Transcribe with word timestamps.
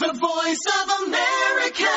The 0.00 0.12
Voice 0.18 0.64
of 0.74 0.86
America. 0.98 1.94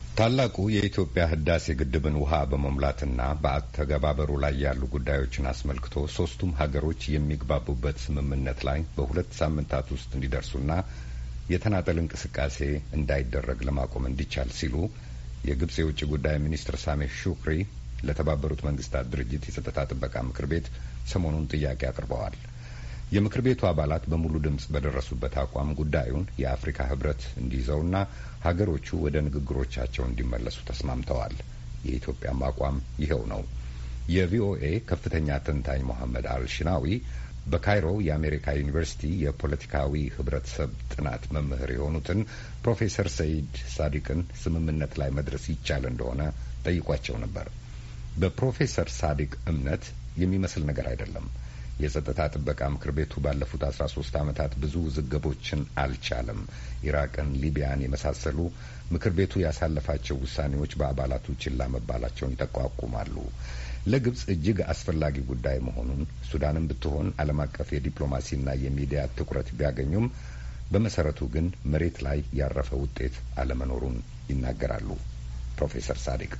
ታላቁ 0.00 0.56
የኢትዮጵያ 0.74 1.24
ህዳሴ 1.32 1.66
ግድብን 1.80 2.16
ውሃ 2.22 2.32
በመሙላትና 2.50 3.20
በአተገባበሩ 3.42 4.30
ላይ 4.44 4.54
ያሉ 4.64 4.82
ጉዳዮችን 4.94 5.48
አስመልክቶ 5.52 6.04
ሶስቱም 6.16 6.56
ሀገሮች 6.60 7.04
የሚግባቡበት 7.14 8.02
ስምምነት 8.06 8.60
ላይ 8.68 8.80
በሁለት 8.96 9.30
ሳምንታት 9.40 9.94
ውስጥ 9.96 10.10
እንዲደርሱና 10.18 10.70
የተናጠል 11.54 12.00
እንቅስቃሴ 12.04 12.58
እንዳይደረግ 12.98 13.62
ለማቆም 13.68 14.10
እንዲቻል 14.10 14.52
ሲሉ 14.58 14.74
የግብጽ 15.48 15.78
የውጭ 15.82 16.02
ጉዳይ 16.12 16.38
ሚኒስትር 16.46 16.78
ሳሜህ 16.86 17.14
ሹክሪ 17.22 17.54
ለተባበሩት 18.02 18.62
መንግስታት 18.68 19.08
ድርጅት 19.14 19.46
የጸጥታ 19.50 19.88
ጥበቃ 19.92 20.16
ምክር 20.28 20.48
ቤት 20.54 20.68
ሰሞኑን 21.08 21.50
ጥያቄ 21.54 21.82
አቅርበዋል። 21.88 22.36
የምክር 23.12 23.40
ቤቱ 23.44 23.60
አባላት 23.68 24.04
በሙሉ 24.10 24.34
ድምጽ 24.44 24.64
በደረሱበት 24.72 25.34
አቋም 25.42 25.70
ጉዳዩን 25.78 26.24
የአፍሪካ 26.40 26.88
ህብረት 26.90 27.22
እንዲይዘውና 27.42 27.96
ሀገሮቹ 28.44 28.98
ወደ 29.04 29.16
ንግግሮቻቸው 29.26 30.04
እንዲመለሱ 30.06 30.58
ተስማምተዋል። 30.68 31.36
የኢትዮጵያም 31.86 32.42
አቋም 32.48 32.76
ይኸው 33.02 33.22
ነው። 33.32 33.40
የቪኦኤ 34.08 34.64
ከፍተኛ 34.90 35.38
ተንታኝ 35.46 35.80
ሞሐመድ 35.88 36.26
አልሽናዊ 36.34 36.84
በካይሮ 37.46 37.88
የአሜሪካ 38.06 38.46
ዩኒቨርሲቲ 38.58 39.02
የፖለቲካዊ 39.22 39.92
ህብረተሰብ 40.16 40.70
ጥናት 40.92 41.22
መምህር 41.36 41.70
የሆኑትን 41.74 42.20
ፕሮፌሰር 42.62 43.08
ሰይድ 43.16 43.52
ሳዲቅን 43.74 44.20
ስምምነት 44.42 44.94
ላይ 45.02 45.10
መድረስ 45.18 45.44
ይቻል 45.52 45.84
እንደሆነ 45.92 46.22
ጠይቋቸው 46.66 47.16
ነበር። 47.24 47.46
በፕሮፌሰር 48.20 48.88
ሳዲቅ 48.98 49.32
እምነት 49.52 49.84
የሚመስል 50.22 50.62
ነገር 50.70 50.86
አይደለም። 50.92 51.26
የጸጥታ 51.78 52.20
ጥበቃ 52.32 52.60
ምክር 52.74 52.90
ቤቱ 52.96 53.12
ባለፉት 53.24 53.62
አስራ 53.68 53.84
ሶስት 53.94 54.14
ዓመታት 54.20 54.52
ብዙ 54.62 54.74
ውዝግቦችን 54.86 55.60
አልቻለም። 55.82 56.40
ኢራቅን፣ 56.84 57.30
ሊቢያን 57.42 57.84
የመሳሰሉ 57.84 58.38
ምክር 58.92 59.12
ቤቱ 59.18 59.32
ያሳለፋቸው 59.44 60.18
ውሳኔዎች 60.24 60.74
በአባላቱ 60.80 61.36
ችላ 61.44 61.68
መባላቸውን 61.74 62.34
ይጠቋቁማሉ። 62.36 63.14
ለግብጽ 63.88 64.22
እጅግ 64.32 64.58
አስፈላጊ 64.72 65.16
ጉዳይ 65.28 65.58
መሆኑን 65.66 66.00
ሱዳንም 66.30 66.66
ብትሆን 66.70 67.08
ዓለም 67.22 67.40
አቀፍ 67.44 67.68
የዲፕሎማሲና 67.74 68.48
የሚዲያ 68.64 69.02
ትኩረት 69.18 69.50
ቢያገኙም 69.58 70.06
በመሰረቱ 70.72 71.20
ግን 71.34 71.46
መሬት 71.72 71.98
ላይ 72.06 72.18
ያረፈ 72.38 72.70
ውጤት 72.82 73.14
አለመኖሩን 73.40 73.96
ይናገራሉ 74.30 74.88
ፕሮፌሰር 75.58 75.98
ሳዲቅ። 76.02 76.32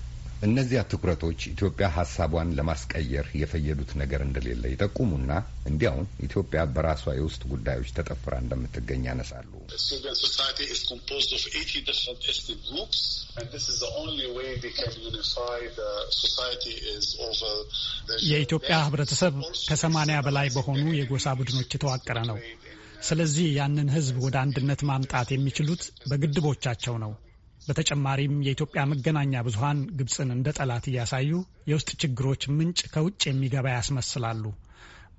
እነዚያ 0.43 0.81
ትኩረቶች 0.91 1.41
ኢትዮጵያ 1.49 1.87
ሀሳቧን 1.97 2.53
ለማስቀየር 2.59 3.27
የፈየዱት 3.41 3.91
ነገር 4.01 4.21
እንደሌለ 4.27 4.63
ይጠቁሙና 4.73 5.31
እንዲያውም 5.71 6.07
ኢትዮጵያ 6.27 6.61
በራሷ 6.75 7.15
የውስጥ 7.17 7.43
ጉዳዮች 7.53 7.91
ተጠፍራ 7.97 8.35
እንደምትገኝ 8.43 9.03
ያነሳሉ። 9.09 9.51
የኢትዮጵያ 18.31 18.77
ሕብረተሰብ 18.87 19.35
ከሰማኒያ 19.69 20.19
በላይ 20.27 20.49
በሆኑ 20.57 20.85
የጎሳ 20.99 21.35
ቡድኖች 21.41 21.73
የተዋቀረ 21.77 22.19
ነው። 22.31 22.39
ስለዚህ 23.03 23.47
ያንን 23.59 23.89
ሕዝብ 23.95 24.17
ወደ 24.25 24.37
አንድነት 24.45 24.81
ማምጣት 24.89 25.29
የሚችሉት 25.33 25.83
በግድቦቻቸው 26.11 26.95
ነው። 27.05 27.13
በተጨማሪም 27.69 28.35
የኢትዮጵያ 28.47 28.83
መገናኛ 28.91 29.43
ብዙኃን 29.47 29.81
ግብፅን 29.99 30.31
እንደ 30.35 30.49
ጠላት 30.59 30.85
እያሳዩ 30.91 31.31
የውስጥ 31.71 31.91
ችግሮች 32.03 32.45
ምንጭ 32.57 32.81
ከውጭ 32.95 33.23
የሚገባ 33.29 33.67
ያስመስላሉ። 33.77 34.45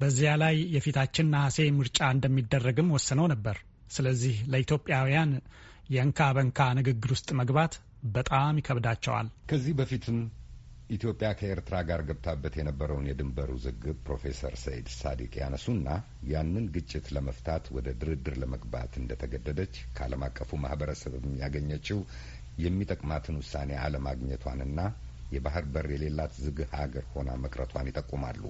በዚያ 0.01 0.33
ላይ 0.43 0.55
የፊታችን 0.75 1.31
ነሐሴ 1.33 1.59
ምርጫ 1.77 1.99
እንደሚደረግም 2.15 2.91
ወስነው 2.95 3.27
ነበር። 3.33 3.57
ስለዚህ 3.91 4.35
ለኢትዮጵያውያን 4.51 5.31
የእንካ 5.89 6.29
በንካ 6.37 6.59
ንግግር 6.79 7.11
ውስጥ 7.15 7.29
መግባት 7.39 7.73
በጣም 8.15 8.59
ይከብዳቸዋል። 8.59 9.27
ከዚህ 9.49 9.73
በፊትም 9.79 10.17
ኢትዮጵያ 10.89 11.27
ከኤርትራ 11.39 11.75
ጋር 11.89 12.01
ገብታበት 12.07 12.53
የነበረውን 12.59 13.07
የድንበር 13.09 13.49
ውዝግብ 13.55 13.97
ፕሮፌሰር 14.05 14.53
ሰይድ 14.63 14.87
ሳዲቅ 14.95 15.33
ያነሱና 15.41 15.87
ያንን 16.31 16.65
ግጭት 16.75 17.07
ለመፍታት 17.15 17.65
ወደ 17.75 17.89
ድርድር 18.01 18.35
ለመግባት 18.43 18.93
እንደተገደደች 19.01 19.75
ከዓለም 19.97 20.23
አቀፉ 20.27 20.57
ማህበረሰብ 20.63 21.13
ያገኘችው 21.43 21.99
የሚጠቅማትን 22.59 23.39
ውሳኔ 23.41 23.71
አለማግኘቷንና 23.83 24.79
የባህር 25.33 25.65
በር 25.73 25.87
የሌላት 25.93 26.33
ዝግ 26.43 26.59
ሀገር 26.73 27.05
ሆና 27.13 27.31
መቅረቷን 27.43 27.89
ይጠቁማሉ። 27.89 28.43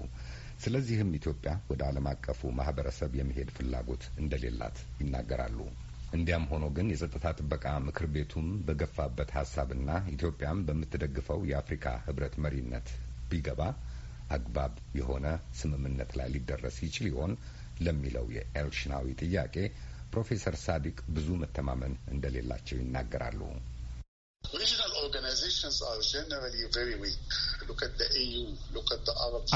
ስለዚህም 0.64 1.14
ኢትዮጵያ 1.18 1.52
ወደ 1.70 1.82
ዓለም 1.90 2.08
አቀፉ 2.12 2.50
ማህበረሰብ 2.58 3.12
የመሄድ 3.18 3.50
ፍላጎት 3.58 4.04
እንደሌላት 4.22 4.78
ይናገራሉ። 5.02 5.60
እንዲያም 6.14 6.48
ሆኖ 6.52 6.66
ግን 6.76 6.88
የጸጥታ 6.92 7.28
ጥበቃ 7.40 7.66
ምክር 7.88 8.06
ቤቱም 8.14 8.48
በገፋበት 8.68 9.30
ሀሳብና 9.38 9.90
ኢትዮጵያም 10.14 10.64
በምትደግፈው 10.68 11.42
የአፍሪካ 11.50 11.86
ህብረት 12.08 12.36
መሪነት 12.46 12.88
ቢገባ 13.32 13.62
አግባብ 14.30 14.74
የሆነ 14.98 15.28
ስምምነት 15.60 16.12
ላይ 16.20 16.28
ሊደረስ 16.34 16.78
ይችል 16.86 17.08
ይሆን 17.12 17.32
ለሚለው 17.86 18.26
የኤልሽናዊ 18.36 19.06
ጥያቄ 19.22 19.56
ፕሮፌሰር 20.12 20.56
ሳዲቅ 20.64 20.98
ብዙ 21.16 21.30
መተማመን 21.42 21.94
እንደሌላቸው 22.14 22.78
ይናገራሉ። 22.80 23.42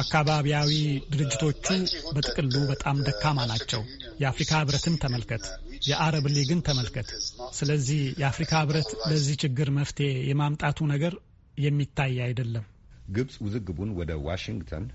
አካባቢያዊ 0.02 0.72
ድርጅቶቹ 1.14 1.68
በጥቅሉ 2.16 2.54
በጣም 2.72 2.98
ደካማ 3.08 3.40
ናቸው። 3.52 3.82
የአፍሪካ 4.22 4.52
ህብረትን 4.62 4.96
ተመልከት፣ 5.04 5.46
የአረብ 5.90 6.26
ሊግን 6.36 6.62
ተመልከት። 6.68 7.10
ስለዚህ 7.54 8.02
የአፍሪካ 8.22 8.54
ህብረት 8.64 8.90
ለዚህ 9.10 9.38
ችግር 9.44 9.70
መፍትሄ 9.80 10.10
የማምጣቱ 10.30 10.88
ነገር 10.94 11.16
የሚታይ 11.58 12.16
አይደለም። 12.28 12.66
ግብጽ 13.10 13.36
ውዝግቡን 13.46 13.92
ወደ 14.00 14.12
ዋሽንግተን 14.28 14.86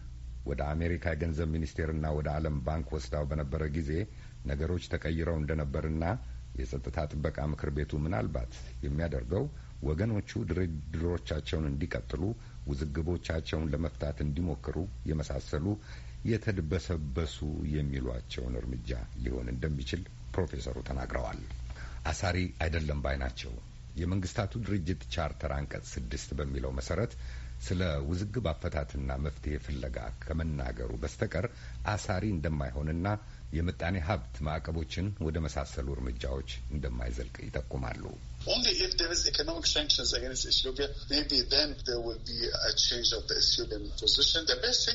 ወደ 0.47 0.61
አሜሪካ 0.75 1.05
የገንዘብ 1.13 1.49
ሚኒስቴርና 1.55 2.07
ወደ 2.19 2.29
ዓለም 2.37 2.57
ባንክ 2.67 2.89
ወስዳው 2.97 3.25
በነበረ 3.31 3.63
ጊዜ 3.77 3.91
ነገሮች 4.47 4.85
ተቀይረው 4.93 5.37
እንደነበርና 5.41 6.05
የጸጥታ 6.59 6.99
ጥበቃ 7.11 7.39
ምክር 7.51 7.71
ቤቱ 7.77 7.93
ምናልባት 8.05 8.53
የሚያደርገው 8.85 9.45
ወገኖቹ 9.83 10.31
ድርድሮቻቸውን 10.51 11.67
እንዲቀጥሉ፣ 11.71 12.23
ውዝግቦቻቸውን 12.71 13.71
ለመፍታት 13.73 14.19
እንዲሞክሩ 14.25 14.77
የመሳሰሉ 15.11 15.67
የተድበሰበሱ 16.31 17.37
የሚሏቸውን 17.75 18.55
እርምጃ 18.61 18.91
ሊሆን 19.25 19.49
እንደሚችል 19.55 20.03
ፕሮፌሰሩ 20.35 20.77
ተናግረዋል። 20.89 21.41
አሳሪ 22.07 22.37
አይደለም 22.65 23.01
ባይ 23.05 23.17
ናቸው። 23.23 23.53
የመንግስታቱ 24.01 24.53
ድርጅት 24.65 25.01
ቻርተር 25.15 25.53
አንቀጽ 25.55 25.87
ስድስት 25.95 26.31
በሚለው 26.39 26.73
መሰረት 26.79 27.13
ስለ 27.61 27.81
ውዝግብ 28.09 28.45
አፈታትና 28.51 29.11
መፍትሄ 29.25 29.55
ፍለጋ 29.65 29.97
ከመናገሩ 30.23 30.91
በስተቀር 31.03 31.47
አሳሪ 31.93 32.25
እንደማይሆንና 32.35 33.07
የምጣኔ 33.53 33.97
ሀብት 34.07 34.35
ማዕቀቦችን 34.47 35.07
ወደ 35.27 35.37
መሳሰሉ 35.45 35.87
እርምጃዎች 35.95 36.51
እንደማይዘልቅ 36.73 37.37
ይጠቁማሉ። 37.47 38.03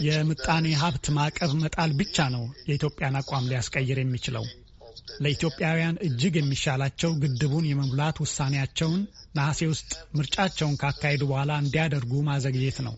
የምጣኔ 0.09 0.67
ሀብት 0.83 1.07
ማዕቀብ 1.17 1.53
መጣል 1.63 1.93
ብቻ 2.01 2.27
ነው 2.35 2.45
የኢትዮጵያን 2.69 3.19
አቋም 3.21 3.49
ሊያስቀይር 3.51 3.99
የሚችለው። 4.01 4.45
ለኢትዮጵያውያን 5.23 5.99
እጅግ 6.07 6.35
የሚሻላቸው 6.39 7.11
ግድቡን 7.23 7.67
የመሙላት 7.69 8.17
ውሳኔያቸውን 8.23 9.01
ነሐሴ 9.35 9.61
ውስጥ 9.71 9.89
ምርጫቸውን 10.17 10.77
ካካሄዱ 10.81 11.23
በኋላ 11.29 11.51
እንዲያደርጉ 11.61 12.13
ማዘግየት 12.27 12.77
ነው። 12.87 12.95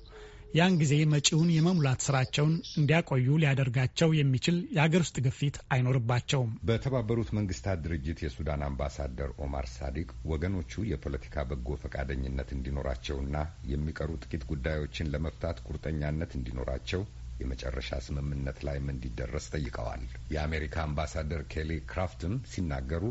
ያን 0.55 0.73
ጊዜ 0.81 0.93
መጪውን 1.13 1.49
የመሙላት 1.53 2.03
ስራቸውን 2.05 2.53
እንዲያቆዩ 2.79 3.25
ሊያደርጋቸው 3.41 4.09
የሚችል 4.17 4.57
የአገር 4.75 5.01
ውስጥ 5.03 5.17
ግፊት 5.25 5.55
አይኖርባቸውም። 5.73 6.51
በተባበሩት 6.69 7.29
መንግስታት 7.37 7.81
ድርጅት 7.85 8.19
የሱዳን 8.23 8.63
አምባሳደር 8.67 9.31
ኦማር 9.45 9.67
ሳዲቅ 9.73 10.07
ወገኖቹ 10.31 10.85
የፖለቲካ 10.91 11.45
በጎ 11.49 11.77
ፈቃደኝነት 11.83 12.51
እንዲኖራቸውና 12.57 13.35
የሚቀሩ 13.73 14.11
ጥቂት 14.23 14.45
ጉዳዮችን 14.51 15.11
ለመፍታት 15.15 15.59
ቁርጠኛነት 15.67 16.33
እንዲኖራቸው 16.39 17.03
የመጨረሻ 17.39 17.91
ስምምነት 18.05 18.57
ላይም 18.65 18.87
እንዲደረስ 18.91 19.45
ጠይቀዋል። 19.53 20.03
የአሜሪካ 20.33 20.75
አምባሳደር 20.85 21.41
ኬሊ 21.53 21.71
ክራፍትም 21.91 22.35
ሲናገሩ 22.51 23.03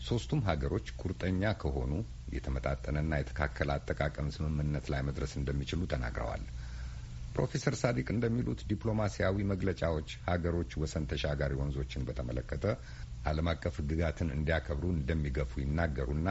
ሶስቱም 0.00 0.40
ሀገሮች 0.46 0.86
ቁርጠኛ 1.00 1.42
ከሆኑ 1.62 1.92
የተመጣጠነና 2.34 3.12
የተካከለ 3.20 3.70
አጠቃቀም 3.76 4.28
ስምምነት 4.34 4.86
ላይ 4.92 5.00
መድረስ 5.08 5.32
እንደሚችሉ 5.40 5.80
ተናግረዋል። 5.92 6.44
ፕሮፌሰር 7.34 7.74
ሳዲቅ 7.80 8.06
እንደሚሉት 8.12 8.60
ዲፕሎማሲያዊ 8.70 9.36
መግለጫዎች 9.50 10.08
ሀገሮች 10.26 10.70
ወሰን 10.82 11.04
ተሻጋሪ 11.10 11.52
ወንዞችን 11.60 12.06
በተመለከተ 12.08 12.64
ዓለም 13.24 13.48
አቀፍ 13.52 13.74
ሕግጋትን 13.80 14.32
እንዲያከብሩ 14.36 14.86
እንደሚገፉ 14.94 15.52
ይናገሩና 15.62 16.28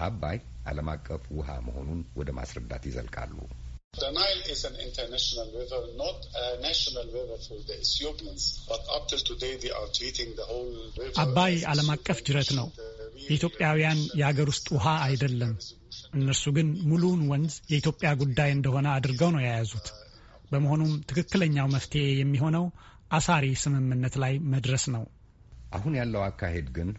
አባይ 0.00 0.38
ዓለም 0.66 0.88
አቀፍ 0.94 1.24
ውሃ 1.36 1.48
መሆኑን 1.66 2.00
ወደ 2.18 2.30
ማስረዳት 2.38 2.84
ይዘልቃሉ። 2.88 3.36
አባይ 11.24 11.54
ዓለም 11.72 11.90
አቀፍ 11.94 12.18
ጅረት 12.26 12.50
ነው። 12.58 12.68
የኢትዮጵያውያን 13.22 14.00
የአገር 14.20 14.48
ውስጥ 14.52 14.66
ውሃ 14.76 14.86
አይደለም። 15.06 15.52
እነርሱ 16.14 16.44
ግን 16.56 16.68
ሙሉውን 16.90 17.22
ወንዝ 17.30 17.54
የኢትዮጵያ 17.72 18.10
ጉዳይ 18.22 18.50
እንደሆነ 18.52 18.86
አድርገው 18.94 19.30
ነው 19.34 19.42
የያዙት። 19.44 19.88
በመሆኑም 20.50 20.92
ትክክለኛው 21.10 21.68
መፍትሄ 21.74 22.04
የሚሆነው 22.18 22.64
አሳሪ 23.10 23.46
ስምምነት 23.62 24.14
ላይ 24.22 24.34
መድረስ 24.52 24.84
ነው። 24.94 25.04
አሁን 25.72 25.94
ያለው 26.00 26.22
አካሄድ 26.26 26.68
ግን 26.76 26.90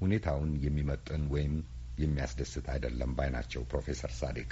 ሁኔታውን 0.00 0.50
የሚመጥን 0.64 1.22
ወይም 1.28 1.54
የሚያስደስት 1.98 2.66
አይደለም 2.72 3.10
ባይ 3.16 3.28
ናቸው 3.34 3.62
ፕሮፌሰር 3.70 4.12
ሳዲቅ። 4.18 4.50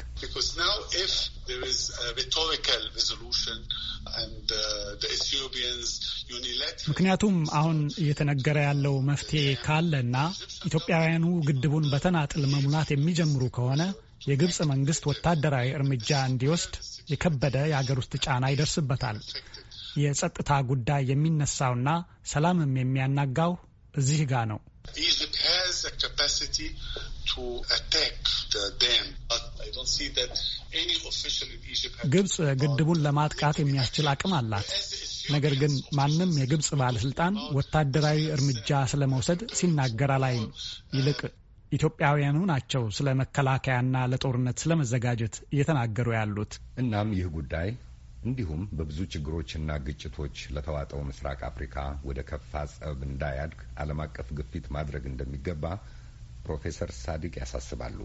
ምክንያቱም 6.91 7.37
አሁን 7.61 7.79
እየተነገረ 8.03 8.59
ያለው 8.69 8.95
መፍትሄ 9.11 9.45
ካለና 9.65 10.17
ኢትዮጵያውያኑ 10.69 11.27
ግድቡን 11.49 11.89
በተናጥል 11.93 12.45
መሙላት 12.55 12.91
የሚጀምሩ 12.93 13.43
ከሆነ 13.57 13.83
የግብፅ 14.27 14.59
መንግስት 14.71 15.03
ወታደራዊ 15.11 15.69
እርምጃ 15.77 16.11
እንዲወስድ 16.31 16.75
የከበደ 17.13 17.57
የአገር 17.71 17.99
ውስጥ 18.03 18.15
ጫና 18.25 18.45
ይደርስበታል። 18.53 19.19
የጸጥታ 20.01 20.51
ጉዳይ 20.71 21.03
የሚነሳውና 21.11 21.89
ሰላምም 22.33 22.75
የሚያናጋው 22.81 23.53
እዚህ 23.95 24.21
ጋ 24.31 24.43
ነው። 24.51 24.59
ግብፅ 32.13 32.35
ግድቡን 32.63 33.03
ለማጥቃት 33.05 33.57
የሚያስችል 33.61 34.07
አቅም 34.13 34.33
አላት። 34.39 34.69
ነገር 35.31 35.55
ግን 35.61 35.73
ማንም 35.99 36.33
የግብፅ 36.41 36.69
ባለስልጣን 36.81 37.35
ወታደራዊ 37.57 38.21
እርምጃ 38.37 38.81
ስለመውሰድ 38.93 39.43
ሲናገር 39.59 40.13
አላይም። 40.17 40.47
ይልቅ 40.97 41.21
ኢትዮጵያውያኑ 41.73 42.39
ናቸው 42.51 42.85
ስለ 42.97 43.09
መከላከያና 43.21 43.97
ለጦርነት 44.13 44.57
ስለመዘጋጀት 44.63 45.35
እየተናገሩ 45.53 46.09
ያሉት። 46.17 46.53
እናም 46.83 47.11
ይህ 47.19 47.29
ጉዳይ 47.37 47.69
እንዲሁም 48.25 48.63
በብዙ 48.79 48.99
ችግሮችና 49.13 49.77
ግጭቶች 49.85 50.37
ለተዋጠው 50.55 51.01
ምስራቅ 51.09 51.39
አፍሪካ 51.49 51.77
ወደ 52.09 52.21
ከፋ 52.31 52.51
ጸብ 52.75 52.99
እንዳያድግ 53.07 53.61
ዓለም 53.83 54.01
አቀፍ 54.05 54.29
ግፊት 54.39 54.67
ማድረግ 54.77 55.05
እንደሚገባ 55.11 55.65
ፕሮፌሰር 56.45 56.93
ሳዲቅ 56.99 57.35
ያሳስባሉ። 57.41 57.99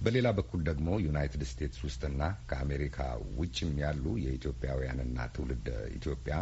በሌላ 0.00 0.28
በኩል 0.38 0.60
ደግሞ 0.68 0.88
ዩናይትድ 1.04 1.42
ስቴትስ 1.50 1.78
ውስጥና 1.86 2.22
ከአሜሪካ 2.48 2.98
ውጭም 3.38 3.70
ያሉ 3.82 4.04
የኢትዮጵያውያንና 4.24 5.18
ትውልደ 5.34 5.68
ኢትዮጵያ 5.96 6.34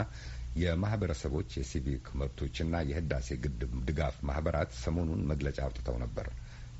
የማህበረሰቦች 0.63 1.51
የሲቪክ 1.59 2.07
መብቶችና 2.21 2.83
የህዳሴ 2.89 3.29
ግድብ 3.45 3.73
ድጋፍ 3.89 4.17
ማህበራት 4.29 4.73
ሰሞኑን 4.83 5.23
መግለጫ 5.31 5.59
አውጥተው 5.67 5.97
ነበር። 6.05 6.29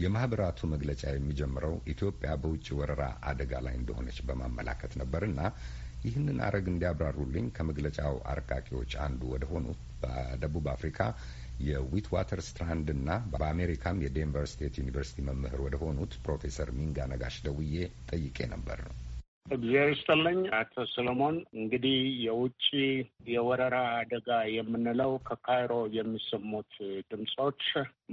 የማህበራቱ 0.01 0.61
መግለጫ 0.73 1.03
የሚጀምረው 1.13 1.75
ኢትዮጵያ 1.93 2.31
በውጭ 2.43 2.67
ወረራ 2.79 3.03
አደጋ 3.31 3.53
ላይ 3.67 3.75
እንደሆነች 3.81 4.19
በማመላከት 4.29 4.93
ነበርና 5.03 5.41
ይህንን 6.05 6.39
ሐረግ 6.47 6.67
እንዲያብራሩልኝ 6.71 7.47
ከመግለጫው 7.57 8.17
አርቃቂዎች 8.33 8.93
አንዱ 9.05 9.23
ወደ 9.33 9.45
ሆኑት 9.53 9.81
በደቡብ 10.03 10.67
አፍሪካ 10.75 11.01
የዊትዋተርስራንድ 11.63 12.89
እና 12.95 13.11
በአሜሪካም 13.33 14.03
የዴንቨር 14.05 14.47
ስቴት 14.53 14.77
ዩኒቨርሲቲ 14.81 15.25
መምህር 15.29 15.61
ወደ 15.65 15.77
ሆኑት 15.83 16.15
ፕሮፌሰር 16.25 16.71
ሚንጋ 16.79 17.07
ነጋሽ 17.13 17.37
ደውዬ 17.47 17.75
ጠይቄ 18.11 18.39
ነበር 18.55 18.81
ነው። 18.87 18.95
እግዚአብሔር 19.49 19.91
ይስጥልኝ 19.93 20.39
አቶ 20.59 20.85
ሰለሞን። 20.93 21.37
እንግዲህ 21.59 21.97
የውጭ 22.25 22.63
የወረራ 23.29 23.77
አደጋ 23.99 24.29
የምንለው 24.55 25.13
ከካይሮ 25.27 25.73
የሚሰሙት 25.97 26.73
ድምጾች 27.11 27.63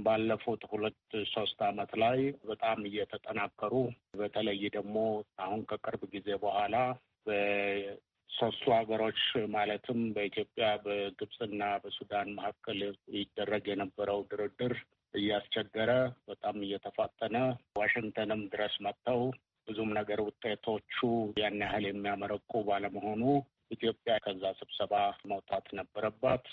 ባለፉት 0.06 0.64
ሁለት 0.72 1.00
ሶስት 1.32 1.60
ዓመት 1.68 1.92
ላይ 2.02 2.18
በጣም 2.50 2.80
እየተጠናከሩ 2.90 3.72
በተለይ 4.20 4.62
ደግሞ 4.76 4.96
አሁን 5.44 5.62
ከቅርብ 5.70 6.04
ጊዜ 6.14 6.28
በኋላ 6.44 6.76
በሶስቱ 7.26 8.64
ሀገሮች 8.76 9.20
ማለትም 9.54 10.00
በኢትዮጵያ 10.14 10.66
በግብፅና 10.84 11.62
በሱዳን 11.82 12.28
መካከል 12.38 12.80
ይደረግ 13.16 13.64
የነበረው 13.70 14.20
ድርድር 14.30 14.74
እያስቸገረ 15.14 15.90
በጣም 16.28 16.58
እየተፋጠነ 16.62 17.36
ዋሽንግተንም 17.78 18.42
ድረስ 18.52 18.76
መጥተው 18.86 19.22
ብዙም 19.68 19.90
ነገር 19.98 20.20
ውጤቶቹ 20.26 20.96
ያን 21.38 21.58
ያህል 21.64 21.84
የሚያመረቁ 21.88 22.52
ባለመሆኑ 22.68 23.22
ኢትዮጵያ 23.70 24.14
ከዛ 24.24 24.44
ስብሰባ 24.58 24.94
መውጣት 25.30 25.66
ነበረባት። 25.78 26.46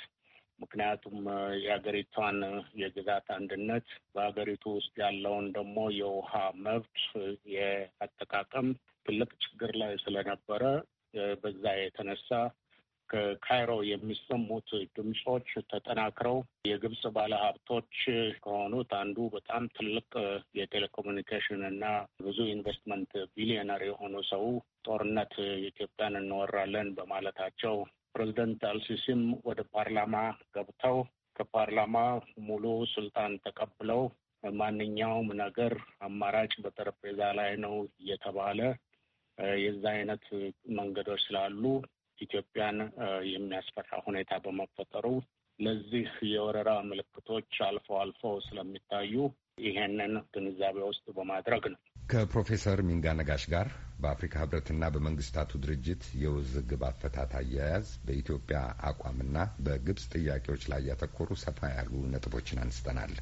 ምክንያቱም 0.60 1.18
የሀገሪቷን 1.64 2.38
የግዛት 2.82 3.28
አንድነት 3.38 3.86
በሀገሪቱ 4.16 4.64
ውስጥ 4.78 4.94
ያለውን 5.04 5.48
ደግሞ 5.58 5.78
የውሃ 6.00 6.34
መብት 6.66 6.98
የአጠቃቀም 7.56 8.70
ትልቅ 9.06 9.30
ችግር 9.46 9.72
ላይ 9.82 9.94
ስለነበረ 10.04 10.64
በዛ 11.42 11.64
የተነሳ 11.80 12.30
ከካይሮ 13.10 13.72
የሚሰሙት 13.90 14.68
ድምጾች 14.96 15.48
ተጠናክረው 15.72 16.38
የግብጽ 16.70 17.04
ባለሀብቶች 17.16 17.94
ከሆኑት 18.44 18.92
አንዱ 19.00 19.18
በጣም 19.36 19.64
ትልቅ 19.78 20.10
የቴሌኮሙኒኬሽን 20.60 21.62
እና 21.72 21.86
ብዙ 22.22 22.40
ኢንቨስትመንት 22.54 23.14
ቢሊዮነር 23.36 23.84
የሆኑ 23.88 24.16
ሰው 24.32 24.46
ጦርነት 24.88 25.34
ኢትዮጵያን 25.70 26.20
እንወራለን 26.22 26.90
በማለታቸው 26.98 27.76
ፕሬዚደንት 28.16 28.62
አልሲሲም 28.70 29.22
ወደ 29.48 29.62
ፓርላማ 29.74 30.16
ገብተው 30.56 30.98
ከፓርላማ 31.36 31.98
ሙሉ 32.48 32.64
ስልጣን 32.94 33.34
ተቀብለው 33.46 34.02
ማንኛውም 34.44 35.30
ነገር 35.42 35.74
አማራጭ 36.06 36.54
በጠረጴዛ 36.66 37.22
ላይ 37.40 37.52
ነው 37.66 37.74
እየተባለ 38.02 38.60
የዛ 39.60 39.84
አይነት 39.96 40.24
መንገዶች 40.78 41.22
ስላሉ 41.26 41.64
ኢትዮጵያን 42.20 42.78
የሚያስፈራ 43.32 43.92
ሁኔታ 44.08 44.32
በመፈጠሩ 44.46 45.06
ለዚህ 45.60 46.10
የወረራ 46.32 46.72
ምልክቶች 46.90 47.54
አልፎ 47.68 47.88
አልፎ 48.02 48.22
ስለሚታዩ 48.46 49.14
ይሄንን 49.64 50.14
ግንዛቤ 50.34 50.78
ውስጥ 50.90 51.06
በማድረግ 51.18 51.64
ነው። 51.74 51.80
ከፕሮፌሰር 52.10 52.80
ሚንጋ 52.88 53.08
ነጋሽ 53.18 53.44
ጋር 53.52 53.68
በአፍሪካ 54.02 54.34
ሕብረትና 54.42 54.84
በመንግስታቱ 54.94 55.52
ድርጅት 55.64 56.04
የውዝግብ 56.22 56.82
አፈታት 56.88 57.32
አያያዝ 57.40 57.88
በኢትዮጵያ 58.06 58.60
አቋምና 58.90 59.36
በግብጽ 59.66 60.06
ጥያቄዎች 60.16 60.64
ላይ 60.72 60.82
ያተኮሩ 60.90 61.38
ሰፋ 61.44 61.60
ያሉ 61.76 61.92
ነጥቦችን 62.14 62.62
አንስተናል። 62.64 63.14